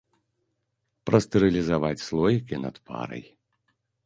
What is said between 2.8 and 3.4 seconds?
парай.